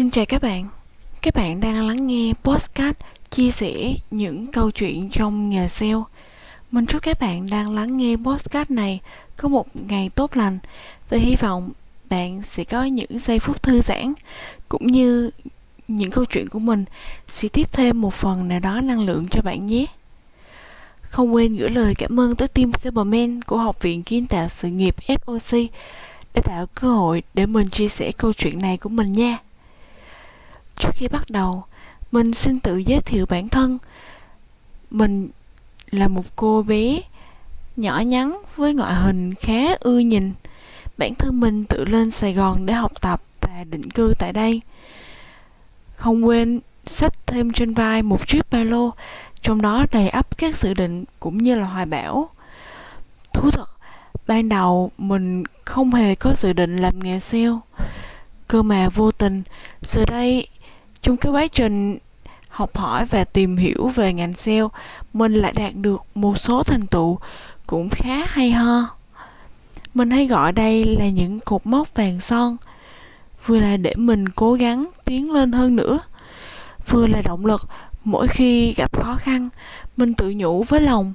[0.00, 0.68] Xin chào các bạn.
[1.22, 2.96] Các bạn đang lắng nghe podcast
[3.30, 6.02] chia sẻ những câu chuyện trong nghề sale.
[6.70, 9.00] Mình chúc các bạn đang lắng nghe podcast này
[9.36, 10.58] có một ngày tốt lành
[11.10, 11.70] và hy vọng
[12.10, 14.12] bạn sẽ có những giây phút thư giãn
[14.68, 15.30] cũng như
[15.88, 16.84] những câu chuyện của mình
[17.28, 19.86] sẽ tiếp thêm một phần nào đó năng lượng cho bạn nhé.
[21.02, 24.68] Không quên gửi lời cảm ơn tới team Superman của Học viện Kiến tạo sự
[24.68, 25.58] nghiệp SOC
[26.34, 29.38] đã tạo cơ hội để mình chia sẻ câu chuyện này của mình nha.
[30.80, 31.64] Trước khi bắt đầu,
[32.12, 33.78] mình xin tự giới thiệu bản thân.
[34.90, 35.28] Mình
[35.90, 37.00] là một cô bé
[37.76, 40.32] nhỏ nhắn với ngoại hình khá ưa nhìn.
[40.98, 44.60] Bản thân mình tự lên Sài Gòn để học tập và định cư tại đây.
[45.96, 48.90] Không quên xách thêm trên vai một chiếc ba lô,
[49.42, 52.28] trong đó đầy ắp các dự định cũng như là hoài bão.
[53.32, 53.68] Thú thật,
[54.26, 57.58] ban đầu mình không hề có dự định làm nghề sale.
[58.48, 59.42] Cơ mà vô tình,
[59.82, 60.48] giờ đây
[61.02, 61.98] trong cái quá trình
[62.48, 64.68] học hỏi và tìm hiểu về ngành sale,
[65.12, 67.18] mình lại đạt được một số thành tựu
[67.66, 68.96] cũng khá hay ho.
[69.94, 72.56] Mình hay gọi đây là những cột mốc vàng son,
[73.46, 75.98] vừa là để mình cố gắng tiến lên hơn nữa,
[76.88, 77.66] vừa là động lực
[78.04, 79.48] mỗi khi gặp khó khăn,
[79.96, 81.14] mình tự nhủ với lòng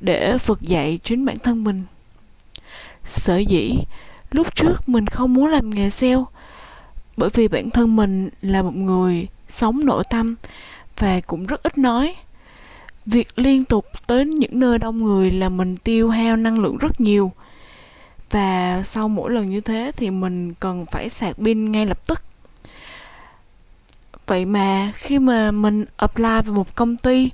[0.00, 1.84] để vực dậy chính bản thân mình.
[3.04, 3.78] Sở dĩ
[4.30, 6.24] lúc trước mình không muốn làm nghề sale
[7.20, 10.34] bởi vì bản thân mình là một người sống nội tâm
[10.98, 12.14] và cũng rất ít nói.
[13.06, 17.00] Việc liên tục tới những nơi đông người là mình tiêu hao năng lượng rất
[17.00, 17.32] nhiều.
[18.30, 22.22] Và sau mỗi lần như thế thì mình cần phải sạc pin ngay lập tức.
[24.26, 27.30] Vậy mà khi mà mình apply vào một công ty,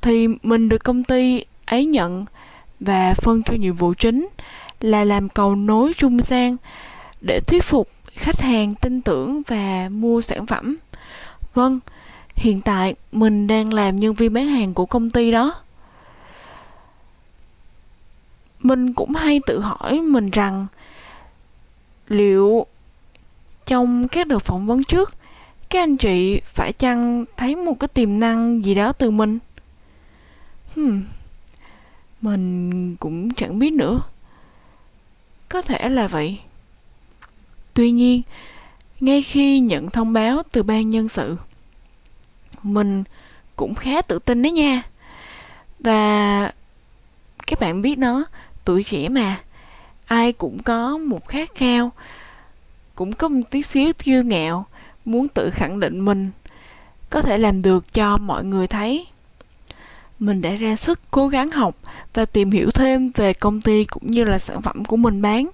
[0.00, 2.24] thì mình được công ty ấy nhận
[2.80, 4.28] và phân cho nhiệm vụ chính
[4.80, 6.56] là làm cầu nối trung gian
[7.20, 10.76] để thuyết phục khách hàng tin tưởng và mua sản phẩm.
[11.54, 11.80] Vâng
[12.34, 15.54] hiện tại mình đang làm nhân viên bán hàng của công ty đó.
[18.58, 20.66] Mình cũng hay tự hỏi mình rằng
[22.08, 22.66] liệu
[23.66, 25.14] trong các đợt phỏng vấn trước,
[25.70, 29.38] các anh chị phải chăng thấy một cái tiềm năng gì đó từ mình?
[30.74, 31.02] Hmm.
[32.20, 34.00] mình cũng chẳng biết nữa.
[35.48, 36.38] Có thể là vậy.
[37.74, 38.22] Tuy nhiên,
[39.00, 41.36] ngay khi nhận thông báo từ ban nhân sự,
[42.62, 43.04] mình
[43.56, 44.82] cũng khá tự tin đấy nha.
[45.80, 46.52] Và
[47.46, 48.24] các bạn biết nó,
[48.64, 49.40] tuổi trẻ mà,
[50.06, 51.92] ai cũng có một khát khao,
[52.94, 54.66] cũng có một tí xíu kiêu ngạo,
[55.04, 56.30] muốn tự khẳng định mình
[57.10, 59.06] có thể làm được cho mọi người thấy
[60.18, 61.76] mình đã ra sức cố gắng học
[62.14, 65.48] và tìm hiểu thêm về công ty cũng như là sản phẩm của mình bán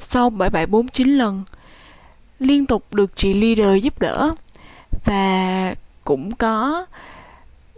[0.00, 1.44] sau 7749 lần,
[2.38, 4.30] liên tục được chị leader giúp đỡ.
[5.04, 5.74] Và
[6.04, 6.86] cũng có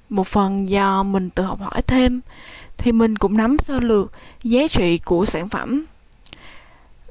[0.08, 2.20] một phần do mình tự học hỏi thêm,
[2.78, 4.12] thì mình cũng nắm sơ lược
[4.42, 5.84] giá trị của sản phẩm.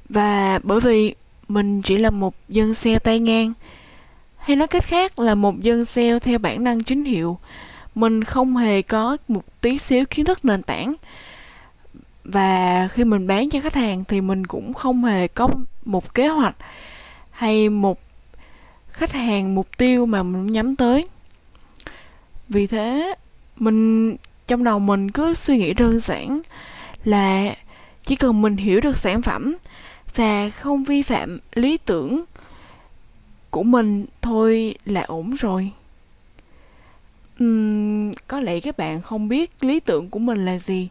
[0.09, 1.15] Và bởi vì
[1.47, 3.53] mình chỉ là một dân sale tay ngang,
[4.37, 7.37] hay nói cách khác là một dân sale theo bản năng chính hiệu,
[7.95, 10.95] mình không hề có một tí xíu kiến thức nền tảng
[12.23, 15.47] và khi mình bán cho khách hàng thì mình cũng không hề có
[15.85, 16.55] một kế hoạch
[17.31, 17.99] hay một
[18.87, 21.07] khách hàng mục tiêu mà mình nhắm tới.
[22.49, 23.15] Vì thế
[23.55, 24.15] mình
[24.47, 26.41] trong đầu mình cứ suy nghĩ đơn giản
[27.03, 27.55] là
[28.03, 29.55] chỉ cần mình hiểu được sản phẩm
[30.15, 32.23] và không vi phạm lý tưởng
[33.49, 35.71] của mình thôi là ổn rồi.
[37.43, 40.89] Uhm, có lẽ các bạn không biết lý tưởng của mình là gì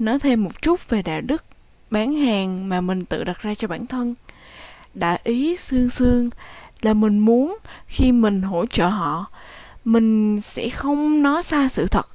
[0.00, 1.44] nói thêm một chút về đạo đức
[1.90, 4.14] bán hàng mà mình tự đặt ra cho bản thân.
[4.94, 6.30] Đã ý xương xương
[6.80, 9.26] là mình muốn khi mình hỗ trợ họ,
[9.84, 12.06] mình sẽ không nói xa sự thật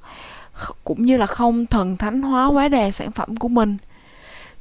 [0.84, 3.76] cũng như là không thần thánh hóa quá đà sản phẩm của mình.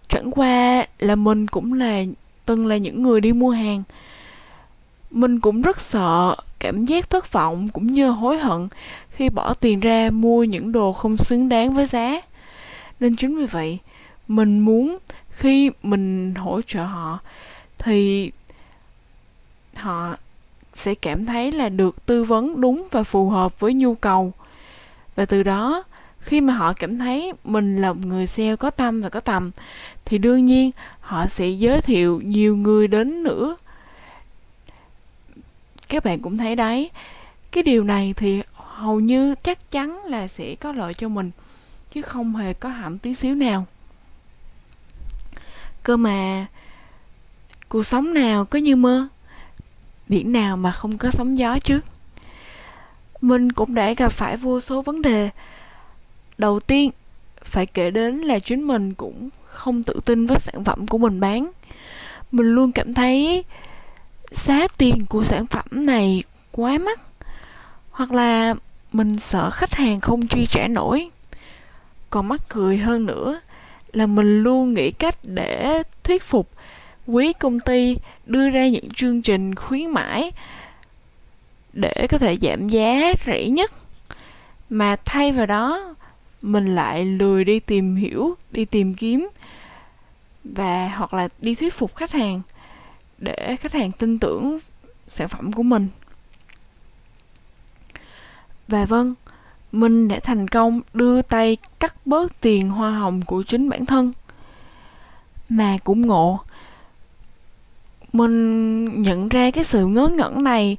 [0.07, 2.03] Chẳng qua là mình cũng là,
[2.45, 3.83] từng là những người đi mua hàng.
[5.11, 8.67] Mình cũng rất sợ cảm giác thất vọng cũng như hối hận
[9.09, 12.21] khi bỏ tiền ra mua những đồ không xứng đáng với giá
[12.99, 13.79] nên chính vì vậy,
[14.27, 14.97] mình muốn
[15.29, 17.19] khi mình hỗ trợ họ,
[17.77, 18.31] thì
[19.75, 20.15] họ
[20.73, 24.33] sẽ cảm thấy là được tư vấn đúng và phù hợp với nhu cầu.
[25.15, 25.83] Và từ đó,
[26.19, 29.51] khi mà họ cảm thấy mình là một người sale có tâm và có tầm,
[30.05, 33.55] thì đương nhiên họ sẽ giới thiệu nhiều người đến nữa.
[35.89, 36.89] Các bạn cũng thấy đấy.
[37.51, 41.31] Cái điều này thì hầu như chắc chắn là sẽ có lợi cho mình
[41.91, 43.65] chứ không hề có hẳn tí xíu nào.
[45.83, 46.45] Cơ mà
[47.69, 49.07] cuộc sống nào có như mơ
[50.07, 51.79] biển nào mà không có sóng gió chứ?
[53.21, 55.29] Mình cũng đã gặp phải vô số vấn đề.
[56.37, 56.91] Đầu tiên,
[57.43, 61.19] phải kể đến là chính mình cũng không tự tin với sản phẩm của mình
[61.19, 61.51] bán.
[62.31, 63.43] Mình luôn cảm thấy
[64.31, 66.99] giá tiền của sản phẩm này quá mắc,
[67.91, 68.55] hoặc là
[68.93, 71.09] mình sợ khách hàng không chi trả nổi
[72.09, 73.41] còn mắc cười hơn nữa
[73.93, 76.49] là mình luôn nghĩ cách để thuyết phục
[77.07, 80.31] quý công ty đưa ra những chương trình khuyến mãi
[81.73, 83.71] để có thể giảm giá rẻ nhất.
[84.69, 85.95] Mà thay vào đó,
[86.41, 89.29] mình lại lười đi tìm hiểu, đi tìm kiếm
[90.43, 92.41] và hoặc là đi thuyết phục khách hàng
[93.17, 94.59] để khách hàng tin tưởng
[95.07, 95.87] sản phẩm của mình.
[98.67, 99.13] Và vâng
[99.79, 104.13] mình đã thành công đưa tay cắt bớt tiền hoa hồng của chính bản thân.
[105.49, 106.39] Mà cũng ngộ
[108.13, 110.77] mình nhận ra cái sự ngớ ngẩn này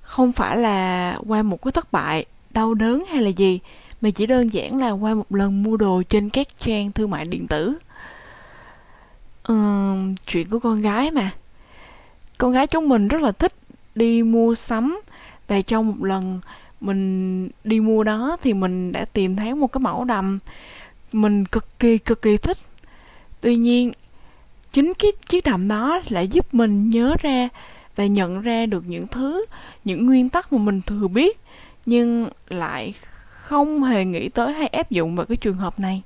[0.00, 3.60] không phải là qua một cái thất bại đau đớn hay là gì
[4.00, 7.24] mà chỉ đơn giản là qua một lần mua đồ trên các trang thương mại
[7.24, 7.78] điện tử.
[9.42, 9.54] Ừ,
[10.26, 11.30] chuyện của con gái mà.
[12.38, 13.52] Con gái chúng mình rất là thích
[13.94, 15.00] đi mua sắm
[15.48, 16.40] và trong một lần
[16.80, 20.38] mình đi mua đó thì mình đã tìm thấy một cái mẫu đầm.
[21.12, 22.58] Mình cực kỳ cực kỳ thích.
[23.40, 23.92] Tuy nhiên
[24.72, 27.48] chính cái chiếc đầm đó lại giúp mình nhớ ra
[27.96, 29.44] và nhận ra được những thứ
[29.84, 31.40] những nguyên tắc mà mình thừa biết
[31.86, 32.94] nhưng lại
[33.24, 36.02] không hề nghĩ tới hay áp dụng vào cái trường hợp này.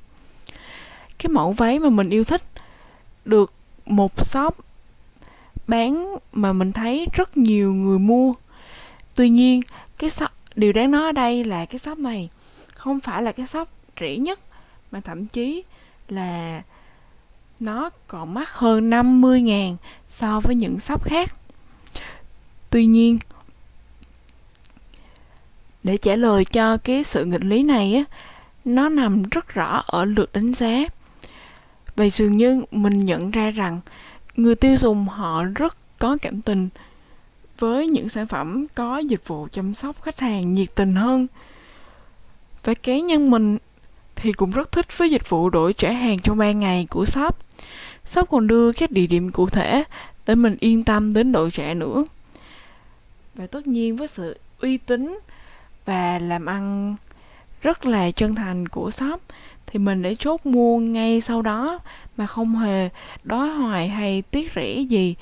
[1.18, 2.42] Cái mẫu váy mà mình yêu thích
[3.24, 3.52] được
[3.86, 4.56] một shop
[5.66, 8.34] bán mà mình thấy rất nhiều người mua.
[9.14, 9.60] Tuy nhiên
[9.98, 12.28] cái shop, điều đáng nói ở đây là cái shop này
[12.74, 13.68] không phải là cái shop
[14.00, 14.40] rẻ nhất
[14.90, 15.62] mà thậm chí
[16.08, 16.62] là
[17.60, 19.76] nó còn mắc hơn 50 ngàn
[20.08, 21.34] so với những shop khác.
[22.70, 23.18] Tuy nhiên,
[25.82, 28.04] để trả lời cho cái sự nghịch lý này á,
[28.64, 30.84] nó nằm rất rõ ở lượt đánh giá.
[31.96, 33.80] Vậy dường như mình nhận ra rằng
[34.36, 36.68] người tiêu dùng họ rất có cảm tình
[37.58, 41.26] với những sản phẩm có dịch vụ chăm sóc khách hàng nhiệt tình hơn.
[42.64, 43.58] Và cá nhân mình
[44.16, 47.36] thì cũng rất thích với dịch vụ đổi trả hàng trong 3 ngày của shop.
[48.04, 49.84] Shop còn đưa các địa điểm cụ thể
[50.26, 52.04] để mình yên tâm đến đổi trả nữa.
[53.34, 55.18] Và tất nhiên với sự uy tín
[55.84, 56.96] và làm ăn
[57.62, 59.20] rất là chân thành của shop
[59.66, 61.78] thì mình để chốt mua ngay sau đó
[62.16, 62.88] mà không hề
[63.24, 65.14] đói hoài hay tiếc rẻ gì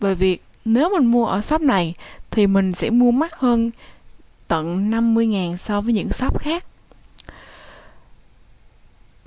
[0.00, 1.94] về việc nếu mình mua ở shop này,
[2.30, 3.70] thì mình sẽ mua mắc hơn
[4.48, 6.64] tận 50.000 so với những shop khác.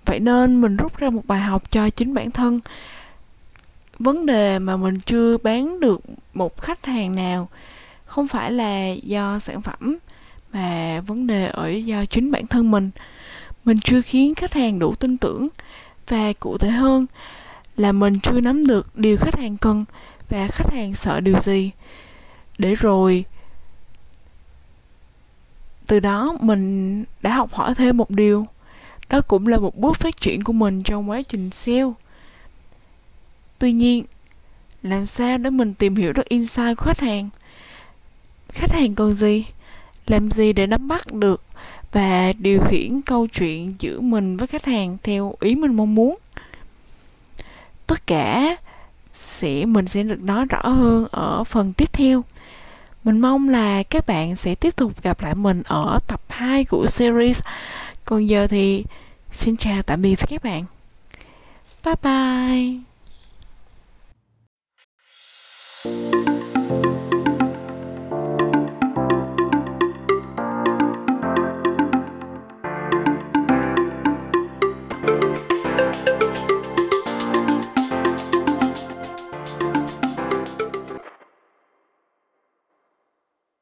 [0.06, 2.60] Vậy nên mình rút ra một bài học cho chính bản thân.
[4.00, 6.02] Vấn đề mà mình chưa bán được
[6.34, 7.50] một khách hàng nào
[8.06, 9.98] không phải là do sản phẩm,
[10.54, 12.92] mà vấn đề ở do chính bản thân mình.
[13.66, 15.48] Mình chưa khiến khách hàng đủ tin tưởng,
[16.08, 17.06] và cụ thể hơn
[17.78, 19.86] là mình chưa nắm được điều khách hàng cần
[20.34, 21.72] và khách hàng sợ điều gì?
[22.58, 23.26] Để rồi,
[25.88, 28.48] từ đó mình đã học hỏi thêm một điều.
[29.10, 31.92] Đó cũng là một bước phát triển của mình trong quá trình sale.
[33.60, 34.06] Tuy nhiên,
[34.84, 37.30] làm sao để mình tìm hiểu được insight của khách hàng?
[38.50, 39.46] Khách hàng cần gì?
[40.08, 41.44] Làm gì để nắm bắt được
[41.92, 46.18] và điều khiển câu chuyện giữa mình với khách hàng theo ý mình mong muốn?
[47.88, 48.58] Tất cả
[49.34, 52.24] sẽ mình sẽ được nói rõ hơn ở phần tiếp theo.
[53.04, 56.88] Mình mong là các bạn sẽ tiếp tục gặp lại mình ở tập 2 của
[56.88, 57.40] series.
[58.06, 58.86] Còn giờ thì
[59.32, 60.66] xin chào tạm biệt các bạn.
[61.84, 62.80] Bye bye.